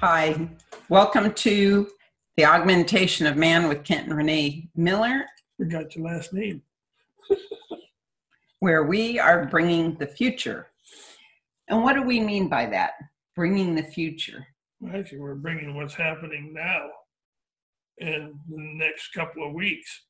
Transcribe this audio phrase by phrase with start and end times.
[0.00, 0.48] Hi,
[0.88, 1.88] welcome to
[2.36, 5.24] the Augmentation of Man with Kent and Renee Miller,
[5.56, 6.62] Forgot your last name.
[8.60, 10.68] where we are bringing the future.
[11.68, 12.92] And what do we mean by that?
[13.34, 14.46] Bringing the future.
[14.80, 16.90] Well, Actually, we're bringing what's happening now
[17.98, 20.02] in the next couple of weeks.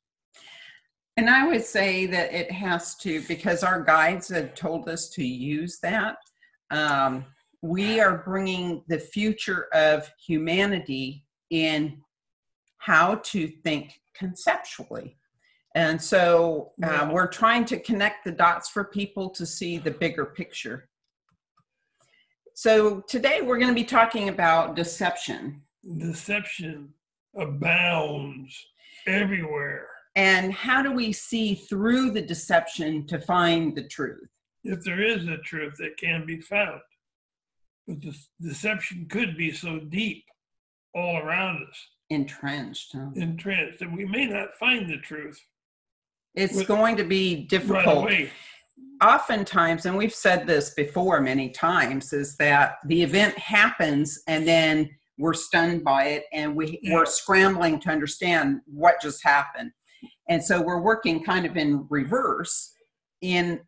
[1.17, 5.25] And I would say that it has to, because our guides have told us to
[5.25, 6.17] use that.
[6.69, 7.25] Um,
[7.61, 12.01] we are bringing the future of humanity in
[12.77, 15.17] how to think conceptually.
[15.75, 20.25] And so uh, we're trying to connect the dots for people to see the bigger
[20.25, 20.89] picture.
[22.53, 25.61] So today we're going to be talking about deception
[25.97, 26.89] Deception
[27.37, 28.53] abounds
[29.07, 29.87] everywhere.
[30.15, 34.27] and how do we see through the deception to find the truth.
[34.63, 36.81] If there is a truth that can be found,
[37.89, 40.23] but the deception could be so deep
[40.93, 42.91] all around us, Entrenched.
[42.93, 43.09] huh?
[43.15, 45.39] entrenched, that we may not find the truth
[46.35, 48.03] It's With- going to be right difficult.
[48.05, 48.31] away.
[49.03, 54.89] Oftentimes, and we've said this before many times, is that the event happens and then
[55.17, 56.93] we're stunned by it and we, Yeah.
[56.93, 59.71] we're scrambling to understand what just happened.
[60.29, 62.71] And so we're working kind of in reverse
[63.21, 63.61] in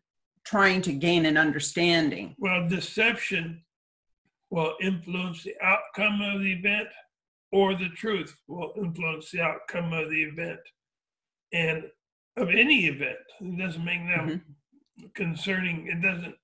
[0.44, 2.36] trying to gain an understanding.
[2.38, 3.64] Well, deception
[4.52, 6.88] will influence the outcome of the event,
[7.52, 10.60] or the truth will influence the outcome of the event.
[11.54, 11.84] And
[12.36, 14.42] of any event, it doesn't make them
[15.14, 16.34] concerning, it doesn't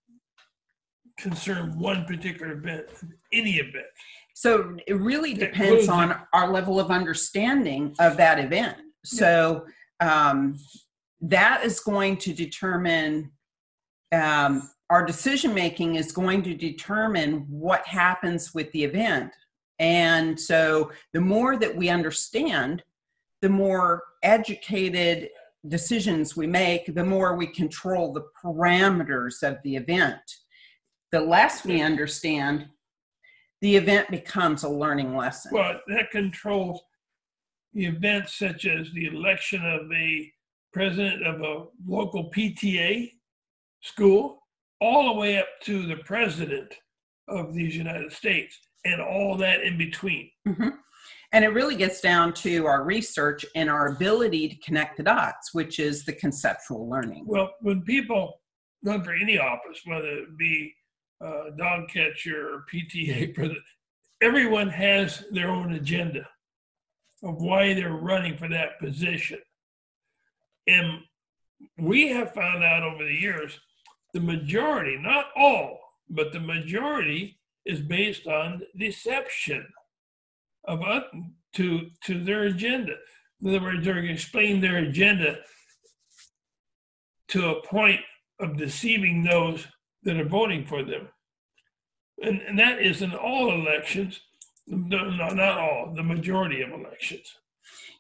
[1.18, 2.86] concern one particular event,
[3.34, 3.86] any event.
[4.34, 8.78] So it really depends goes on our level of understanding of that event.
[9.04, 9.66] So
[10.00, 10.58] um,
[11.20, 13.32] that is going to determine
[14.12, 19.32] um, our decision making is going to determine what happens with the event.
[19.78, 22.82] And so the more that we understand,
[23.42, 25.28] the more educated
[25.66, 30.20] decisions we make, the more we control the parameters of the event.
[31.12, 32.66] The less we understand,
[33.60, 35.52] the event becomes a learning lesson.
[35.52, 36.80] Well, that controls
[37.74, 40.32] events such as the election of a
[40.72, 43.12] president of a local PTA
[43.80, 44.42] school,
[44.80, 46.74] all the way up to the president
[47.28, 50.30] of these United States and all that in between.
[50.46, 50.78] Mhm.
[51.32, 55.52] And it really gets down to our research and our ability to connect the dots,
[55.52, 57.24] which is the conceptual learning.
[57.26, 58.40] Well, when people
[58.82, 60.74] run for any office, whether it be
[61.20, 63.64] uh, dog catcher or PTA president,
[64.22, 66.26] everyone has their own agenda
[67.22, 69.40] of why they're running for that position.
[70.66, 71.02] And
[71.78, 73.58] we have found out over the years
[74.18, 75.78] the majority, not all,
[76.10, 79.64] but the majority is based on deception
[80.64, 80.80] of
[81.54, 82.94] to to their agenda.
[83.40, 85.38] In other words, they're explain their agenda
[87.28, 88.00] to a point
[88.40, 89.66] of deceiving those
[90.02, 91.08] that are voting for them.
[92.20, 94.20] And, and that is in all elections,
[94.66, 97.36] no, no, not all, the majority of elections.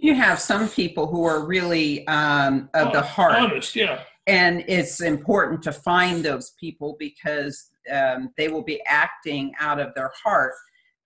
[0.00, 4.00] You have some people who are really um, of the heart, Honest, yeah.
[4.28, 9.94] And it's important to find those people because um, they will be acting out of
[9.94, 10.52] their heart.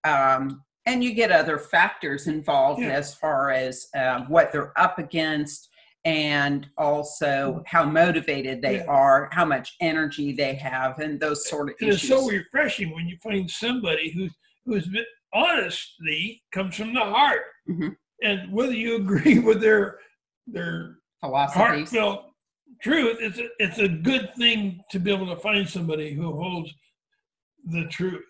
[0.05, 2.89] Um, and you get other factors involved Yeah.
[2.89, 5.69] as far as um, what they're up against
[6.05, 8.87] and also how motivated they Yeah.
[8.87, 13.07] are, how much energy they have, and those sort of And it's so refreshing when
[13.07, 14.29] you find somebody who
[14.65, 17.43] whose bit- honesty comes from the heart.
[17.69, 17.97] Mhm.
[18.23, 19.99] And whether you agree with their
[20.49, 21.91] their philosophies.
[21.93, 22.32] heartfelt
[22.83, 26.71] truth, it's a, it's a good thing to be able to find somebody who holds
[27.65, 28.25] the truth.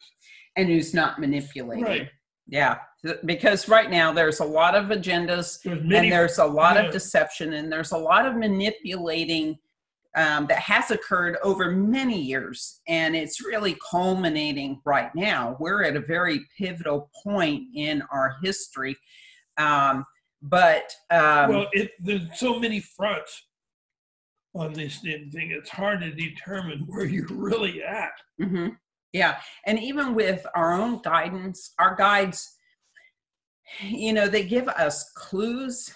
[0.57, 1.85] and who's not manipulating.
[1.85, 2.11] Right.
[2.47, 2.79] Yeah,
[3.25, 6.83] because right now there's a lot of agendas There's many and there's a lot yeah.
[6.83, 9.59] of deception and there's a lot of manipulating
[10.15, 15.57] um, that has occurred over many years and it's really culminating right now.
[15.59, 18.97] We're at a very pivotal point in our history.
[19.57, 20.05] Um,
[20.43, 23.45] but um, well, it, there's so many fronts
[24.55, 25.51] on this damn thing.
[25.51, 28.13] It's hard to determine where you're really at.
[28.41, 28.69] hmm
[29.13, 32.57] Yeah, and even with our own guidance, our guides,
[33.81, 35.93] you know, they give us clues,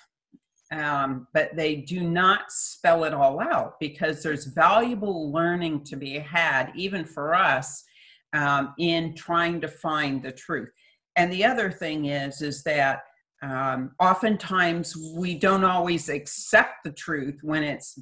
[0.72, 6.18] um, but they do not spell it all out because there's valuable learning to be
[6.18, 7.84] had, even for us,
[8.32, 10.70] um, in trying to find the truth.
[11.16, 13.02] And the other thing is, is that
[13.42, 17.98] um, oftentimes we don't always accept the truth when it's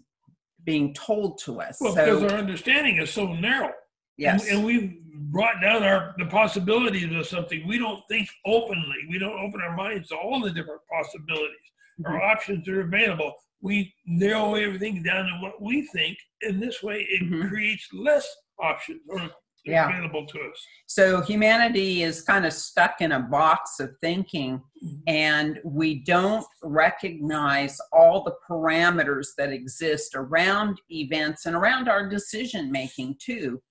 [0.64, 1.78] being told to us.
[1.80, 3.72] Well, so, because our understanding is so narrow.
[4.16, 4.46] Yes.
[4.48, 5.00] And, and we've
[5.32, 7.66] brought down our the possibilities of something.
[7.66, 8.96] We don't think openly.
[9.08, 11.56] We don't open our minds to all the different possibilities
[12.04, 12.32] or Mhm.
[12.32, 13.32] options that are available.
[13.60, 17.48] We narrow everything down to what we think, and this way it Mhm.
[17.48, 18.26] creates less
[18.58, 19.30] options or
[19.64, 19.88] Yeah.
[19.88, 20.66] available to us.
[20.86, 25.02] So humanity is kind of stuck in a box of thinking, Mhm.
[25.06, 32.70] and we don't recognize all the parameters that exist around events and around our decision
[32.70, 33.62] making, too.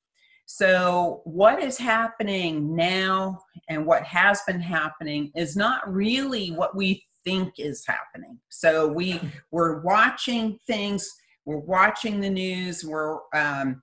[0.46, 3.40] So, what is happening now
[3.70, 8.40] and what has been happening is not really what we think is happening.
[8.50, 11.10] So, we, we're watching things,
[11.46, 13.82] we're watching the news, we're, um,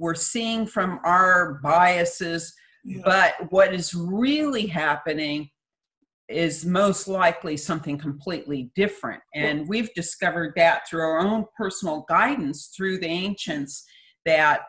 [0.00, 2.52] we're seeing from our biases
[2.82, 3.02] Yeah.
[3.04, 5.50] but what is really happening
[6.28, 9.20] is most likely something completely different.
[9.34, 13.84] And we've discovered that through our own personal guidance through the ancients
[14.24, 14.60] that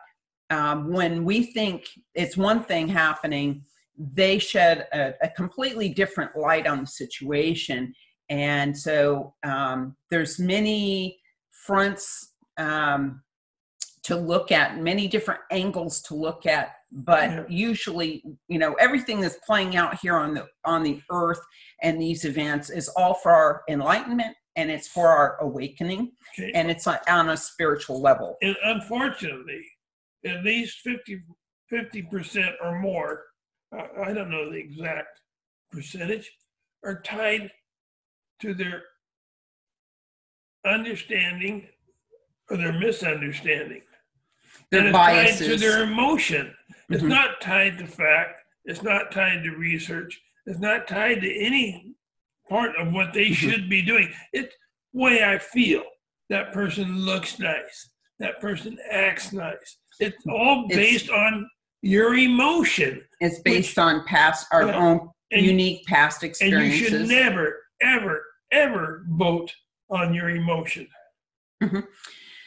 [0.50, 3.64] um, when we think it's one thing happening,
[3.96, 7.94] they shed a, a completely different light on the situation.
[8.28, 11.18] And so um, there's many
[11.50, 13.22] fronts um,
[14.04, 17.44] to look at, many different angles to look at but Yeah.
[17.48, 21.40] usually you know everything that's playing out here on the on the earth
[21.80, 26.52] and these events is all for our enlightenment and it's for our awakening Okay.
[26.54, 29.62] and it's on, a spiritual level and unfortunately,
[30.26, 30.80] at least
[31.70, 33.24] 50 percent or more,
[33.72, 35.18] I don't know the exact
[35.70, 36.30] percentage,
[36.84, 37.50] are tied
[38.40, 38.82] to their
[40.66, 41.68] understanding
[42.50, 43.82] or their misunderstanding.
[44.72, 46.54] Their and it's tied to their emotion.
[46.88, 47.08] It's Mhm.
[47.08, 48.40] not tied to fact.
[48.64, 50.20] It's not tied to research.
[50.46, 51.94] It's not tied to any
[52.48, 53.34] part of what they Mhm.
[53.34, 54.12] should be doing.
[54.32, 54.54] It's
[54.92, 55.84] way I feel.
[56.30, 57.90] That person looks nice.
[58.18, 59.78] That person acts nice.
[60.00, 61.48] It's all It's- based on
[61.82, 63.06] your emotion.
[63.20, 64.76] it's based on past our Yeah.
[64.76, 66.92] own And, unique past experiences.
[66.92, 69.54] and you should never, ever, ever vote
[69.90, 70.88] on your emotion.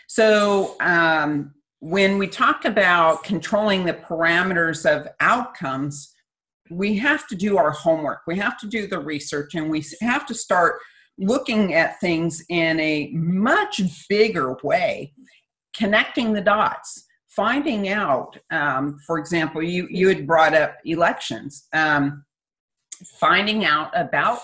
[0.08, 1.55] So, um,
[1.86, 6.16] when we talk about controlling the parameters of outcomes,
[6.72, 8.22] we have to do our homework.
[8.26, 10.80] We have to do the research and we have to start
[11.20, 15.14] looking at things in a much bigger way,
[15.78, 18.36] connecting the dots, finding out.
[18.50, 22.26] Um, for example, you, you had brought up elections, um,
[23.20, 24.40] finding out about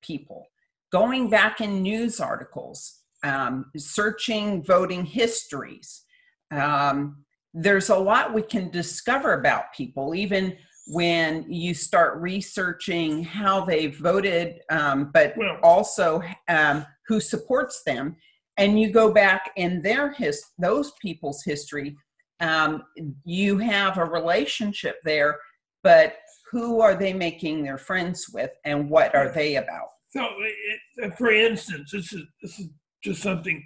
[0.00, 0.46] people,
[0.90, 6.05] going back in news articles, um, searching voting histories.
[6.50, 10.56] Um, there's a lot we can discover about people, even
[10.88, 18.16] when you start researching how they voted, um, but Well, also um, who supports them.
[18.58, 21.96] And you go back in their his those people's history,
[22.40, 22.82] um,
[23.24, 25.38] you have a relationship there,
[25.82, 26.16] but
[26.52, 29.88] who are they making their friends with, and what are they about?
[30.10, 32.68] So, it- for instance, this is this is
[33.02, 33.62] just something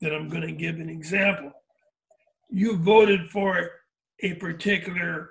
[0.00, 1.52] that I'm going to give an example.
[2.50, 3.70] You voted for
[4.20, 5.30] a particular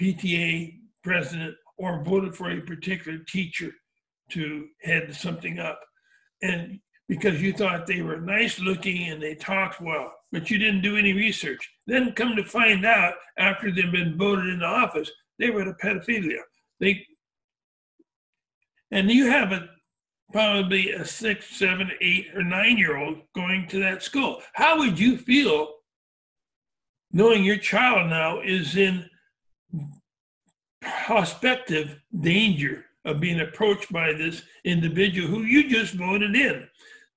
[0.00, 3.70] PTA president or voted for a particular teacher
[4.30, 5.80] to head something up,
[6.42, 10.80] and because you thought they were nice looking and they talked well, but you didn't
[10.80, 11.68] do any research.
[11.86, 16.38] Then come to find out after they've been voted into office, they were the pedophilia.
[16.80, 17.04] They
[18.90, 19.68] and you have a
[20.32, 24.40] probably a six, seven, eight, or nine year old going to that school.
[24.54, 25.68] How would you feel
[27.12, 29.08] knowing your child now is in
[30.80, 36.68] prospective danger of being approached by this individual who you just voted in?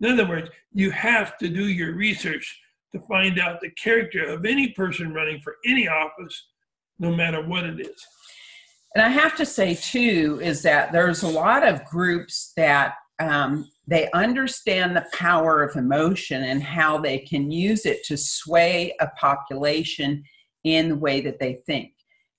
[0.02, 2.62] In other words, you have to do your research
[2.94, 6.48] to find out the character of any person running for any office,
[7.00, 8.06] no matter what it is.
[8.94, 13.70] And I have to say too is that there's a lot of groups that um,
[13.88, 19.08] they understand the power of emotion and how they can use it to sway a
[19.20, 20.24] population
[20.64, 21.92] in the way that they think.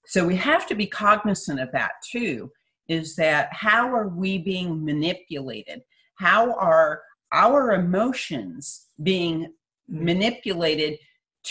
[0.07, 2.51] So we have to be cognizant of that too.
[2.89, 5.83] Is that how are we being manipulated?
[6.17, 10.05] How are our emotions being mm-hmm.
[10.05, 10.99] manipulated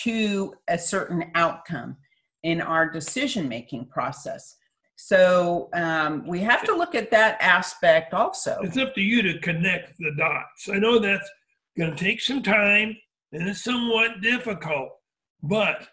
[0.03, 1.97] to a certain outcome
[2.43, 4.55] in our decision making process?
[4.95, 8.57] So um, we have to look at that aspect also.
[8.63, 10.69] It's up to you to connect the dots.
[10.69, 11.29] I know that's
[11.77, 12.95] going to take some time
[13.31, 14.89] and it's somewhat difficult,
[15.43, 15.87] but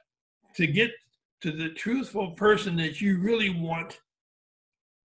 [0.55, 0.93] to get
[1.41, 4.01] to the truthful person that you really want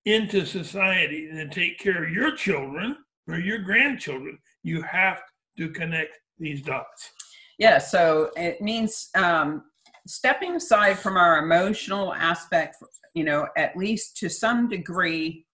[0.04, 5.20] into society and take care of your children or your grandchildren, you have
[5.56, 7.10] to connect these dots.
[7.58, 9.64] Yeah, so it means um,
[10.06, 12.76] stepping aside from our emotional aspect,
[13.14, 15.44] you know, at least to some degree,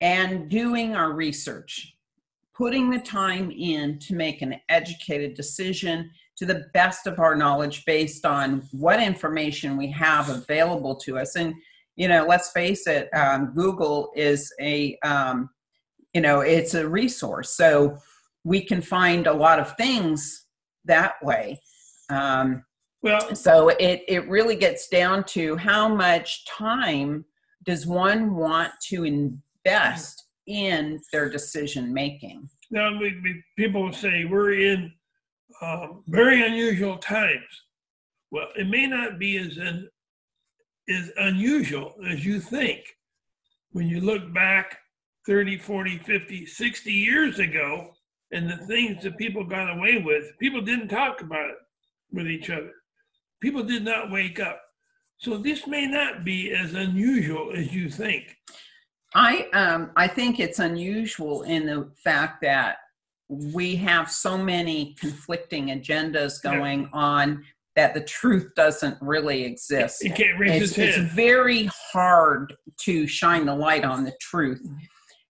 [0.00, 1.96] and doing our research,
[2.54, 7.84] putting the time in to make an educated decision to the best of our knowledge
[7.84, 11.36] based on what information we have available to us.
[11.36, 11.54] And,
[11.96, 15.48] you know, let's face it, um, Google is a, um,
[16.12, 17.50] you know, it's a resource.
[17.50, 17.98] So
[18.42, 20.46] we can find a lot of things
[20.84, 21.60] that way.
[22.10, 22.64] Um,
[23.04, 27.26] Well, so it, it really gets down to how much time
[27.62, 32.48] does one want to invest in their decision making?
[32.70, 34.90] now we, we, people say we're in
[35.60, 37.62] um, very unusual times.
[38.30, 39.88] Well, it may not be as un,
[40.88, 42.80] as unusual as you think.
[43.72, 44.78] When you look back
[45.26, 47.92] 30, 40, 50, 60 years ago,
[48.32, 51.58] and the things that people got away with, people didn't talk about it
[52.10, 52.72] with each other.
[53.44, 54.58] People did not wake up.
[55.18, 58.38] So this may not be as unusual as you think.
[59.14, 62.78] I um I think it's unusual in the fact that
[63.28, 66.56] we have so many conflicting agendas Yeah.
[66.56, 67.44] going on
[67.76, 70.02] that the truth doesn't really exist.
[70.16, 74.66] Can't raise It's, it's very hard to shine the light on the truth.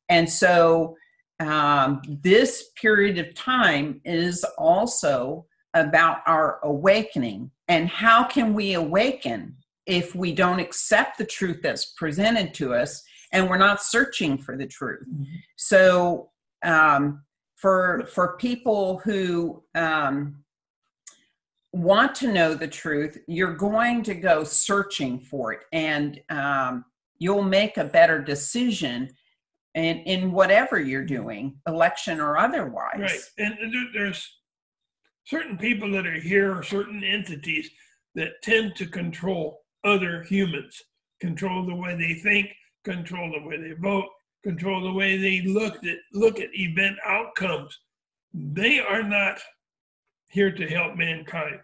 [0.09, 0.97] And so
[1.41, 7.51] um, this period of time is also about our awakening.
[7.69, 13.03] And how can we awaken if we don't accept the truth that's presented to us
[13.33, 15.07] and we're not searching for the truth?
[15.11, 15.27] Mhm.
[15.57, 16.31] So
[16.65, 17.23] um,
[17.57, 20.45] for for people who um,
[21.73, 26.85] want to know the truth, you're going to go searching for it, and um,
[27.19, 29.11] you'll make a better decision
[29.75, 32.99] in in whatever you're doing, election or otherwise.
[32.99, 33.21] Right.
[33.39, 34.31] And and there's
[35.25, 37.71] certain people that are here, certain entities
[38.15, 40.81] that tend to control other humans,
[41.21, 42.49] control the way they think,
[42.85, 44.07] control the way they vote,
[44.43, 47.79] control the way they look at look at event outcomes.
[48.33, 49.39] They are not
[50.29, 51.61] here to help mankind.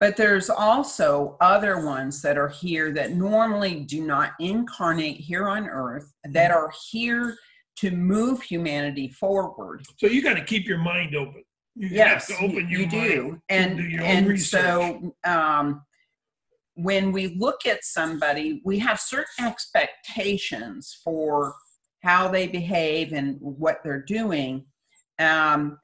[0.00, 5.66] But there's also other ones that are here that normally do not incarnate here on
[5.66, 6.58] earth, that mm-hmm.
[6.58, 7.36] are here
[7.76, 9.84] to move humanity forward.
[9.98, 11.42] So you got to keep your mind open.
[11.76, 13.42] You yes have to open you, you do.
[13.48, 15.82] and do your and so um,
[16.74, 21.54] when we look at somebody we have certain expectations for
[22.02, 24.66] how they behave and what they're doing.
[25.18, 25.78] Um,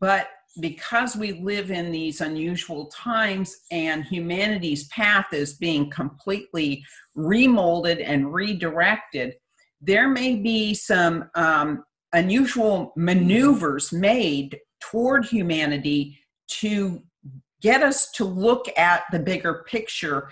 [0.00, 6.82] but because we live in these unusual times and humanity's path is being completely
[7.14, 9.34] remolded and redirected
[9.80, 14.58] there may be some um, unusual maneuvers made
[14.90, 17.02] toward humanity to
[17.60, 20.30] get us to look at the bigger picture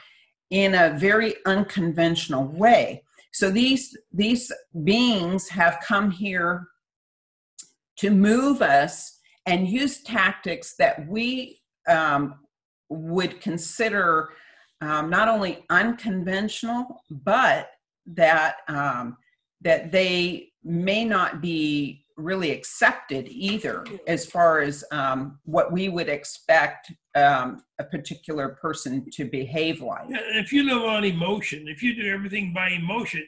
[0.50, 3.02] in a very unconventional way.
[3.32, 4.52] So these these
[4.84, 6.68] beings have come here
[7.96, 12.40] to move us and use tactics that we um,
[12.88, 14.30] would consider
[14.80, 17.70] um, not only unconventional but
[18.06, 19.16] that um,
[19.62, 26.08] that they may not be really accepted either as far as um, what we would
[26.08, 30.06] expect um, a particular person to behave like.
[30.10, 33.26] If you live on emotion, if you do everything by emotion,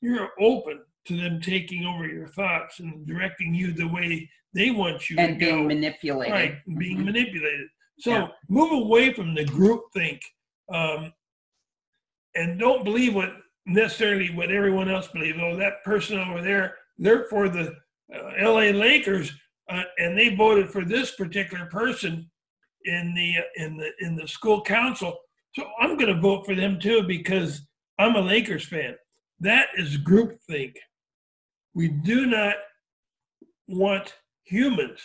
[0.00, 5.10] you're open to them taking over your thoughts and directing you the way they want
[5.10, 5.68] you And to being go.
[5.68, 6.32] manipulated.
[6.32, 7.04] right, being Mhm.
[7.06, 7.68] manipulated.
[7.98, 8.28] So Yeah.
[8.48, 10.22] move away from the group think,
[10.68, 11.12] um,
[12.34, 15.38] and don't believe what necessarily what everyone else believes.
[15.40, 17.74] Oh, that person over there, they're for the
[18.14, 18.72] uh, L.A.
[18.72, 19.32] Lakers,
[19.70, 22.30] uh, and they voted for this particular person
[22.84, 25.16] in the in the in the school council.
[25.54, 27.62] So I'm going to vote for them too because
[27.98, 28.96] I'm a Lakers fan.
[29.40, 30.74] That is groupthink.
[31.74, 32.54] We do not
[33.68, 35.00] want humans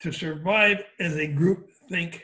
[0.00, 2.20] to survive as a groupthink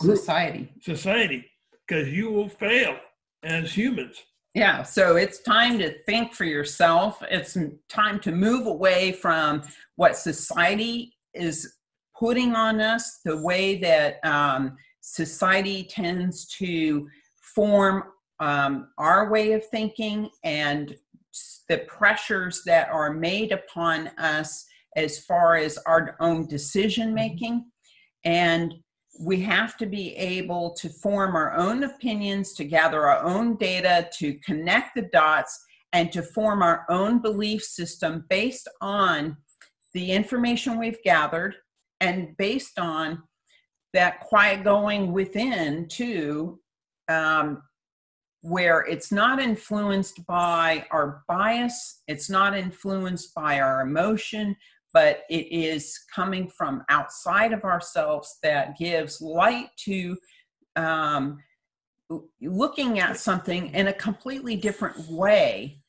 [0.00, 0.72] group Society.
[0.80, 1.44] society
[1.86, 2.96] because you will fail
[3.42, 4.16] as humans.
[4.54, 7.20] Yeah, so it's time to think for yourself.
[7.28, 7.58] It's
[7.88, 9.62] time to move away from
[9.96, 11.74] what society is
[12.16, 17.08] putting on us, the way that um, society tends to
[17.54, 18.04] form
[18.38, 20.94] um, our way of thinking, and
[21.68, 27.64] the pressures that are made upon us as far as our own decision making.
[28.24, 28.74] And
[29.18, 34.08] we have to be able to form our own opinions, to gather our own data,
[34.18, 39.36] to connect the dots, and to form our own belief system based on
[39.92, 41.54] the information we've gathered
[42.00, 43.22] and based on
[43.92, 46.58] that quiet going within too,
[47.08, 47.62] um,
[48.40, 54.56] where it's not influenced by our bias, it's not influenced by our emotion,
[54.94, 60.16] but it is coming from outside of ourselves that gives light to
[60.76, 61.38] um,
[62.40, 65.80] looking at something in a completely different way.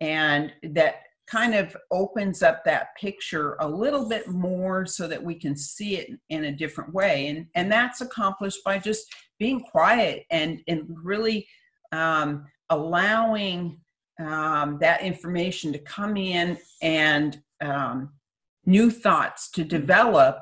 [0.00, 0.96] And that
[1.28, 5.96] kind of opens up that picture a little bit more so that we can see
[5.96, 7.28] it in a different way.
[7.28, 9.06] And and that's accomplished by just
[9.38, 11.46] being quiet and and really
[11.92, 13.78] um, allowing
[14.18, 18.10] um, that information to come in and um,
[18.70, 20.38] new thoughts to develop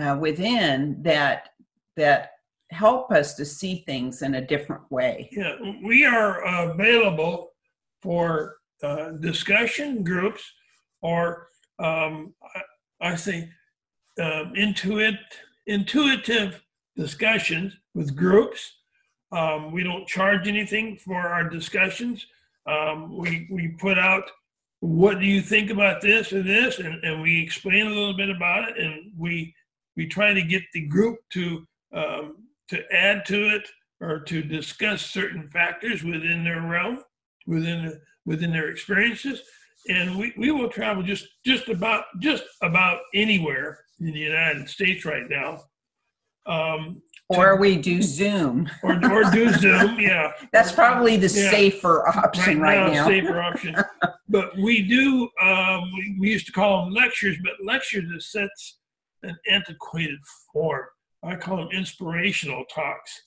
[0.00, 1.48] uh, within that
[1.96, 2.30] that
[2.70, 5.28] help us to see things in a different way.
[5.32, 7.52] Yeah, we are available
[8.02, 10.42] for uh, discussion groups
[11.00, 11.48] or
[11.78, 12.34] um,
[13.00, 13.48] I, I say
[14.20, 15.18] um, intuit,
[15.66, 16.62] intuitive
[16.96, 18.78] discussions with groups.
[19.32, 22.26] Um, we don't charge anything for our discussions.
[22.66, 24.24] Um, we, we put out
[24.80, 26.78] what do you think about this or this?
[26.78, 29.54] And, and we explain a little bit about it and we
[29.96, 32.36] we try to get the group to um,
[32.68, 33.66] to add to it
[34.00, 37.02] or to discuss certain factors within their realm,
[37.46, 39.40] within within their experiences,
[39.88, 45.04] and we, we will travel just just about just about anywhere in the United States
[45.04, 45.62] right now,
[46.46, 48.70] um, Or we do Zoom.
[48.84, 50.30] or or do Zoom, yeah.
[50.52, 51.50] That's probably the Yeah.
[51.50, 52.92] safer option right, now.
[52.92, 53.06] now.
[53.06, 53.76] safer option.
[54.28, 58.78] But we do, um, we, we used to call them lectures, but lectures is sets
[59.22, 60.18] an antiquated
[60.52, 60.86] form.
[61.22, 63.22] I call them inspirational talks.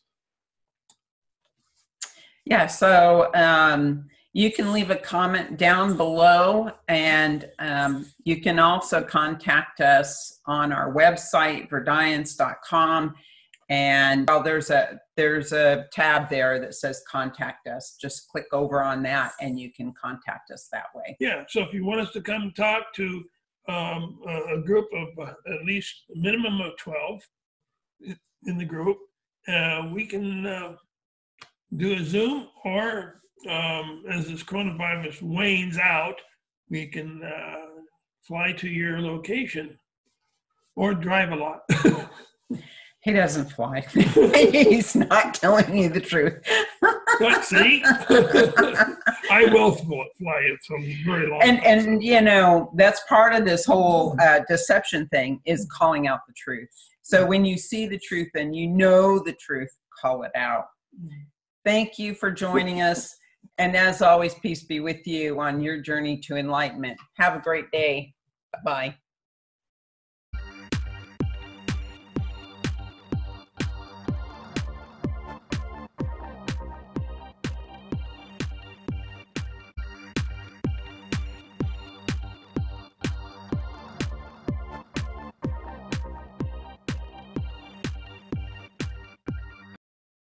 [2.44, 9.01] Yeah, so um, you can leave a comment down below, and um, you can also
[9.01, 13.15] contact us on our website, verdience.com.
[13.70, 17.98] And well, there's a there's a tab there that says contact us.
[18.01, 21.16] Just click over on that, and you can contact us that way.
[21.20, 23.24] Yeah, so if you want us to come talk to
[23.68, 27.22] um, a, group of uh, at least a minimum of 12
[28.46, 28.98] in the group,
[29.48, 30.75] uh, we can uh,
[31.77, 36.16] do a Zoom or um, as this coronavirus wanes out,
[36.70, 37.82] we can uh,
[38.22, 39.77] fly to your location
[40.75, 41.62] or drive a lot.
[43.09, 43.81] He doesn't fly.
[43.91, 46.43] He's not telling you the truth.
[47.41, 47.81] see,
[49.31, 51.41] I will fly fly it some very long.
[51.41, 56.19] and and you know that's part of this whole uh, deception thing is calling out
[56.27, 56.69] the truth.
[57.01, 60.65] So when you see the truth and you know the truth call it out.
[61.65, 63.15] Thank you for joining us.
[63.57, 67.00] And as always peace be with you on your journey to enlightenment.
[67.17, 68.13] Have a great day.
[68.63, 68.95] Bye